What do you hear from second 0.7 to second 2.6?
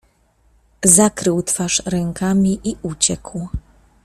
Zakrył twarz rękami